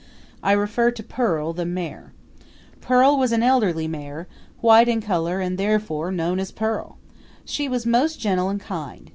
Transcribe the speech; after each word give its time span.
I 0.41 0.53
refer 0.53 0.89
to 0.89 1.03
Pearl, 1.03 1.53
the 1.53 1.63
mare. 1.63 2.11
Pearl 2.81 3.19
was 3.19 3.31
an 3.31 3.43
elderly 3.43 3.87
mare, 3.87 4.27
white 4.59 4.87
in 4.87 4.99
color 4.99 5.39
and 5.39 5.59
therefore 5.59 6.11
known 6.11 6.39
as 6.39 6.51
Pearl. 6.51 6.97
She 7.45 7.69
was 7.69 7.85
most 7.85 8.19
gentle 8.19 8.49
and 8.49 8.59
kind. 8.59 9.09